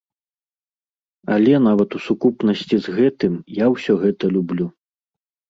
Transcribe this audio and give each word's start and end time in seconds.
Але 1.35 1.53
нават 1.67 1.89
у 1.99 2.01
сукупнасці 2.07 2.75
з 2.87 2.95
гэтым 2.97 3.37
я 3.63 3.71
ўсё 3.75 3.93
гэта 4.07 4.33
люблю. 4.35 4.65